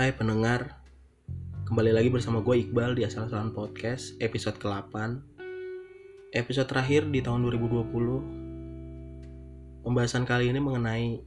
[0.00, 0.80] Hai pendengar,
[1.68, 4.96] kembali lagi bersama gue Iqbal di Asal-Asalan Podcast episode ke-8
[6.32, 11.20] Episode terakhir di tahun 2020 Pembahasan kali ini mengenai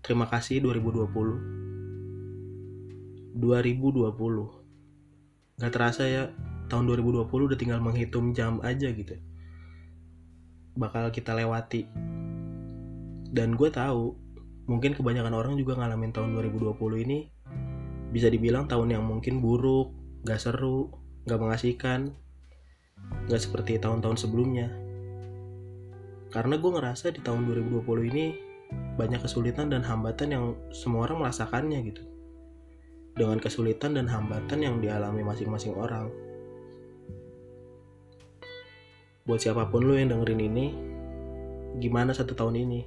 [0.00, 6.32] Terima kasih 2020 2020 Gak terasa ya,
[6.72, 9.20] tahun 2020 udah tinggal menghitung jam aja gitu.
[10.80, 11.84] Bakal kita lewati.
[13.28, 14.16] Dan gue tahu
[14.64, 17.36] mungkin kebanyakan orang juga ngalamin tahun 2020 ini
[18.08, 19.92] bisa dibilang tahun yang mungkin buruk,
[20.24, 20.92] gak seru,
[21.28, 22.16] gak mengasihkan,
[23.28, 24.72] gak seperti tahun-tahun sebelumnya.
[26.28, 28.26] Karena gue ngerasa di tahun 2020 ini
[29.00, 32.02] banyak kesulitan dan hambatan yang semua orang merasakannya gitu.
[33.16, 36.12] Dengan kesulitan dan hambatan yang dialami masing-masing orang.
[39.24, 40.66] Buat siapa pun lo yang dengerin ini,
[41.80, 42.80] gimana satu tahun ini?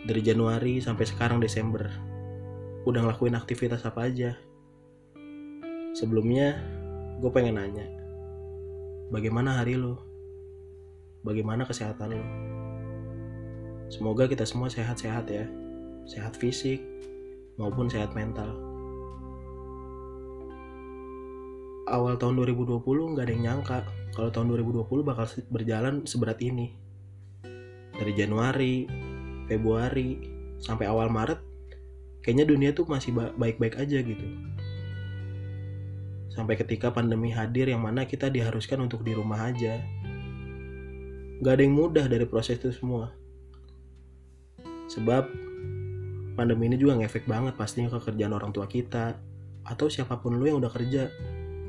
[0.00, 2.19] Dari Januari sampai sekarang Desember
[2.88, 4.36] udah ngelakuin aktivitas apa aja.
[5.92, 6.56] Sebelumnya,
[7.20, 7.84] gue pengen nanya,
[9.12, 10.00] bagaimana hari lo?
[11.20, 12.24] Bagaimana kesehatan lo?
[13.92, 15.44] Semoga kita semua sehat-sehat ya,
[16.08, 16.80] sehat fisik
[17.60, 18.48] maupun sehat mental.
[21.90, 22.80] Awal tahun 2020
[23.12, 23.82] nggak ada yang nyangka
[24.14, 26.70] kalau tahun 2020 bakal berjalan seberat ini.
[27.98, 28.86] Dari Januari,
[29.50, 30.22] Februari,
[30.62, 31.49] sampai awal Maret
[32.20, 34.26] kayaknya dunia tuh masih baik-baik aja gitu.
[36.30, 39.82] Sampai ketika pandemi hadir yang mana kita diharuskan untuk di rumah aja.
[41.40, 43.10] Gak ada yang mudah dari proses itu semua.
[44.92, 45.24] Sebab
[46.36, 49.18] pandemi ini juga ngefek banget pastinya ke kerjaan orang tua kita
[49.64, 51.12] atau siapa pun lu yang udah kerja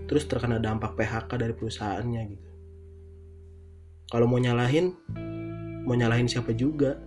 [0.08, 2.50] terus terkena dampak PHK dari perusahaannya gitu.
[4.12, 4.92] Kalau mau nyalahin,
[5.88, 7.00] mau nyalahin siapa juga.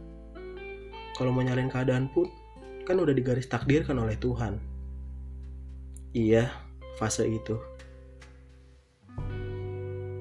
[1.20, 2.32] Kalau mau nyalahin keadaan pun,
[2.84, 4.60] kan udah digaris takdirkan oleh Tuhan.
[6.14, 6.52] Iya,
[7.00, 7.58] fase itu.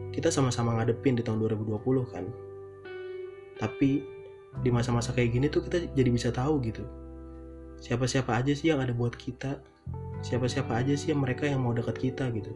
[0.09, 2.25] Kita sama-sama ngadepin di tahun 2020 kan.
[3.59, 3.91] Tapi
[4.62, 6.81] di masa-masa kayak gini tuh kita jadi bisa tahu gitu.
[7.84, 9.59] Siapa-siapa aja sih yang ada buat kita.
[10.23, 12.56] Siapa-siapa aja sih yang mereka yang mau dekat kita gitu.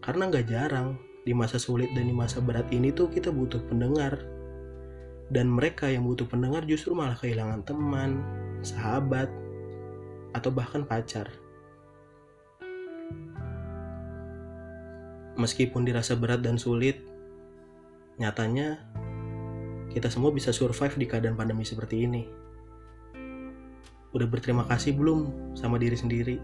[0.00, 4.18] Karena nggak jarang di masa sulit dan di masa berat ini tuh kita butuh pendengar.
[5.32, 9.28] Dan mereka yang butuh pendengar justru malah kehilangan teman, sahabat,
[10.32, 11.28] atau bahkan pacar.
[15.36, 17.02] Meskipun dirasa berat dan sulit,
[18.20, 18.80] nyatanya
[19.92, 22.24] kita semua bisa survive di keadaan pandemi seperti ini.
[24.12, 26.36] Udah berterima kasih belum sama diri sendiri?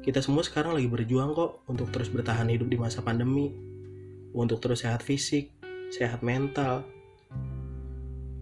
[0.00, 3.52] Kita semua sekarang lagi berjuang kok untuk terus bertahan hidup di masa pandemi,
[4.32, 5.52] untuk terus sehat fisik,
[5.92, 6.86] sehat mental,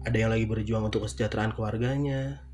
[0.05, 2.45] ada yang lagi berjuang untuk kesejahteraan keluarganya,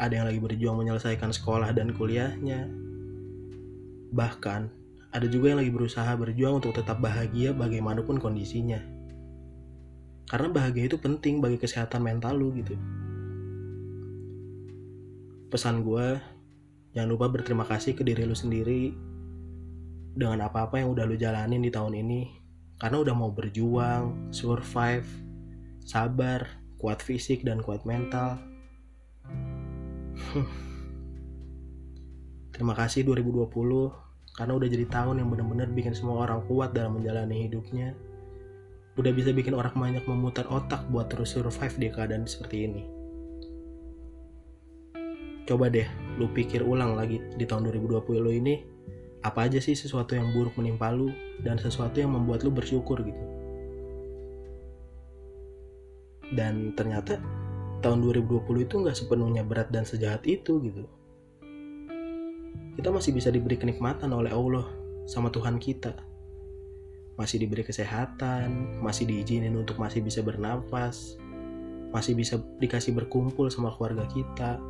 [0.00, 2.72] ada yang lagi berjuang menyelesaikan sekolah dan kuliahnya.
[4.16, 4.60] Bahkan,
[5.12, 8.80] ada juga yang lagi berusaha berjuang untuk tetap bahagia bagaimanapun kondisinya.
[10.26, 12.72] Karena bahagia itu penting bagi kesehatan mental lu gitu.
[15.52, 16.16] Pesan gue,
[16.96, 18.90] jangan lupa berterima kasih ke diri lu sendiri
[20.16, 22.22] dengan apa-apa yang udah lu jalanin di tahun ini.
[22.80, 25.08] Karena udah mau berjuang, survive,
[25.84, 28.36] sabar, kuat fisik dan kuat mental.
[32.52, 33.52] Terima kasih 2020
[34.36, 37.92] karena udah jadi tahun yang benar-benar bikin semua orang kuat dalam menjalani hidupnya.
[38.96, 42.82] Udah bisa bikin orang banyak memutar otak buat terus survive di keadaan seperti ini.
[45.46, 45.86] Coba deh,
[46.16, 48.64] lu pikir ulang lagi di tahun 2020 lo ini,
[49.20, 51.12] apa aja sih sesuatu yang buruk menimpa lu
[51.44, 53.35] dan sesuatu yang membuat lu bersyukur gitu
[56.34, 57.22] dan ternyata
[57.84, 60.88] tahun 2020 itu nggak sepenuhnya berat dan sejahat itu gitu.
[62.76, 64.66] Kita masih bisa diberi kenikmatan oleh Allah
[65.06, 65.94] sama Tuhan kita.
[67.16, 71.16] Masih diberi kesehatan masih diizinin untuk masih bisa bernafas
[71.96, 74.60] masih bisa dikasih berkumpul sama keluarga kita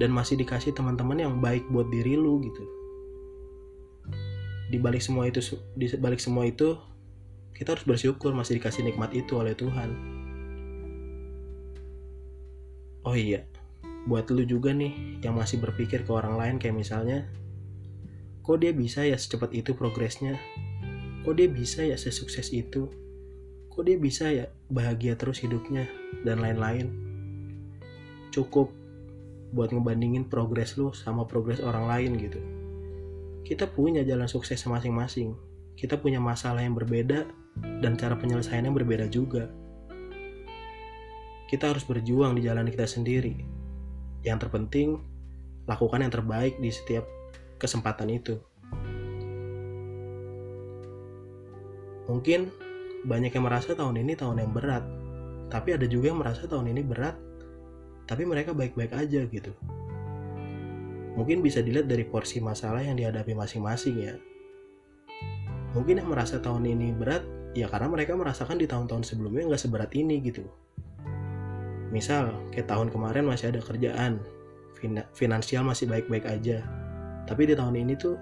[0.00, 2.64] dan masih dikasih teman-teman yang baik buat diri lu gitu.
[4.72, 5.44] Di balik semua itu
[5.76, 6.80] di balik semua itu
[7.52, 10.17] kita harus bersyukur masih dikasih nikmat itu oleh Tuhan
[13.08, 13.48] oh iya
[14.04, 17.28] buat lu juga nih yang masih berpikir ke orang lain kayak misalnya
[18.40, 20.40] kok dia bisa ya secepat itu progresnya?
[21.28, 22.88] Kok dia bisa ya sesukses itu?
[23.68, 25.84] Kok dia bisa ya bahagia terus hidupnya?
[26.24, 26.88] Dan lain-lain.
[28.32, 28.72] Cukup
[29.52, 32.40] buat ngebandingin progres lu sama progres orang lain gitu.
[33.44, 35.36] Kita punya jalan sukses masing-masing.
[35.76, 37.28] Kita punya masalah yang berbeda
[37.84, 39.52] dan cara penyelesaiannya berbeda juga
[41.48, 43.40] kita harus berjuang di jalan kita sendiri.
[44.20, 45.00] Yang terpenting,
[45.64, 47.08] lakukan yang terbaik di setiap
[47.56, 48.36] kesempatan itu.
[52.08, 52.52] Mungkin
[53.08, 54.84] banyak yang merasa tahun ini tahun yang berat,
[55.48, 57.16] tapi ada juga yang merasa tahun ini berat,
[58.04, 59.52] tapi mereka baik-baik aja gitu.
[61.16, 64.14] Mungkin bisa dilihat dari porsi masalah yang dihadapi masing-masing ya.
[65.76, 69.92] Mungkin yang merasa tahun ini berat, ya karena mereka merasakan di tahun-tahun sebelumnya nggak seberat
[69.96, 70.48] ini gitu.
[71.88, 74.20] Misal, kayak tahun kemarin masih ada kerjaan,
[75.16, 76.62] finansial masih baik-baik aja.
[77.24, 78.16] Tapi di tahun ini tuh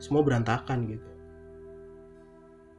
[0.00, 1.08] semua berantakan gitu.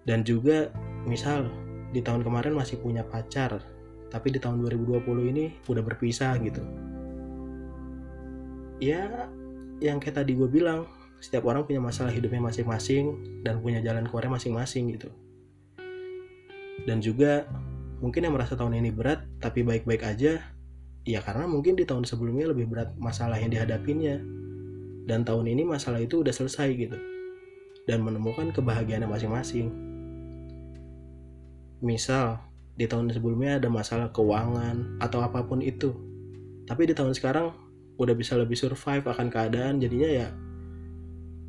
[0.01, 0.73] Dan juga
[1.05, 1.45] misal
[1.93, 3.61] di tahun kemarin masih punya pacar,
[4.09, 6.65] tapi di tahun 2020 ini udah berpisah gitu.
[8.81, 9.29] Ya,
[9.77, 10.89] yang kayak tadi gue bilang,
[11.21, 13.13] setiap orang punya masalah hidupnya masing-masing
[13.45, 15.13] dan punya jalan keluarnya masing-masing gitu.
[16.89, 17.45] Dan juga
[18.01, 20.41] mungkin yang merasa tahun ini berat tapi baik-baik aja,
[21.05, 24.17] ya karena mungkin di tahun sebelumnya lebih berat masalah yang dihadapinya.
[25.01, 26.97] Dan tahun ini masalah itu udah selesai gitu.
[27.85, 29.91] Dan menemukan kebahagiaannya masing-masing
[31.81, 32.37] misal
[32.77, 35.91] di tahun sebelumnya ada masalah keuangan atau apa pun itu
[36.69, 37.51] tapi di tahun sekarang
[37.97, 40.27] udah bisa lebih survive akan keadaan jadinya ya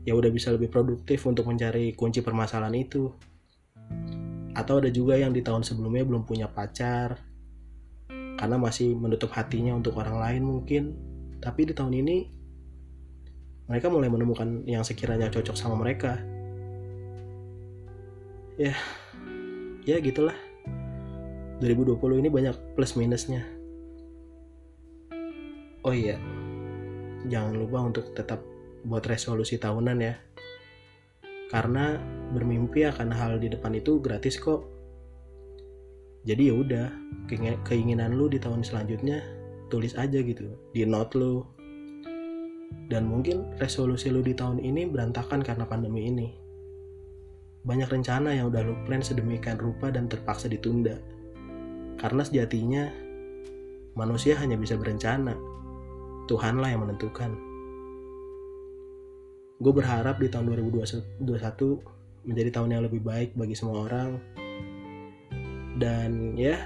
[0.02, 3.12] ya udah bisa lebih produktif untuk mencari kunci permasalahan itu
[4.52, 7.16] atau ada juga yang di tahun sebelumnya belum punya pacar
[8.42, 10.82] karena masih menutup hatinya untuk orang lain mungkin.
[11.38, 12.16] Tapi di tahun ini
[13.70, 16.18] mereka mulai menemukan yang sekiranya cocok sama mereka.
[18.58, 18.74] Ya
[19.86, 20.34] ya gitulah.
[21.62, 23.46] 2020 ini banyak plus minusnya.
[25.86, 26.18] Oh iya
[27.30, 28.42] jangan lupa untuk tetap
[28.82, 30.18] buat resolusi tahunan ya.
[31.46, 31.94] Karena
[32.32, 34.64] bermimpi akan hal di depan itu gratis kok
[36.24, 36.86] jadi ya udah
[37.68, 39.20] keinginan lu di tahun selanjutnya
[39.68, 41.44] tulis aja gitu di note lu
[42.88, 46.42] dan mungkin resolusi lu di tahun ini berantakan karena pandemi ini
[47.62, 50.98] banyak rencana yang udah lu plan sedemikian rupa dan terpaksa ditunda.
[51.94, 52.90] Karena sejatinya,
[53.94, 55.38] manusia hanya bisa berencana.
[56.26, 57.30] Tuhanlah yang menentukan.
[59.62, 61.22] Gue berharap di tahun 2021
[62.22, 64.18] menjadi tahun yang lebih baik bagi semua orang.
[65.78, 66.58] Dan ya,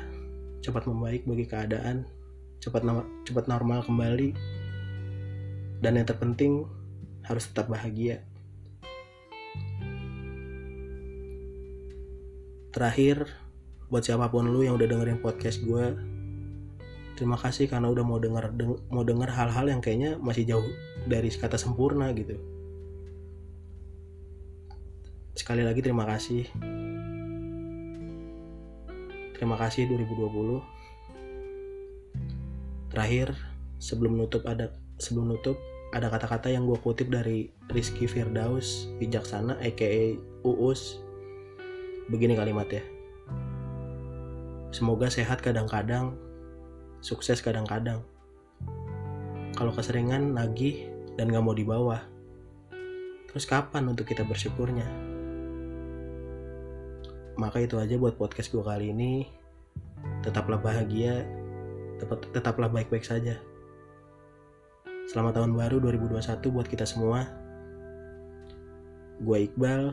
[0.61, 2.05] cepat membaik bagi keadaan,
[2.61, 2.85] cepat
[3.25, 4.35] cepat normal kembali.
[5.81, 6.65] Dan yang terpenting
[7.25, 8.25] harus tetap bahagia.
[12.77, 13.25] terakhir
[13.89, 15.97] buat siapa pun lu yang udah dengerin podcast gue
[17.17, 20.69] terima kasih karena udah mau denger deng mau denger hal-hal yang kayaknya masih jauh
[21.09, 22.37] dari kata sempurna gitu
[25.47, 26.43] sekali lagi terima kasih
[29.39, 33.31] terima kasih 2020 terakhir
[33.79, 35.55] sebelum nutup ada sebelum nutup
[35.95, 40.99] ada kata-kata yang gue kutip dari Rizky Firdaus bijaksana aka Uus
[42.11, 42.83] Begini kalimatnya.
[44.75, 46.19] Semoga sehat kadang-kadang,
[46.99, 48.03] sukses kadang-kadang.
[49.55, 52.03] Kalau keseringan nagih dan gak mau dibawa,
[53.31, 55.06] terus kapan untuk kita bersyukurnya?
[57.37, 59.29] Maka itu aja buat podcast gue kali ini.
[60.25, 61.25] Tetaplah bahagia,
[62.01, 63.37] tetap, tetaplah baik-baik saja.
[65.07, 67.29] Selamat tahun baru 2021 buat kita semua.
[69.21, 69.93] Gue Iqbal.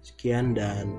[0.00, 0.96] Sekian dan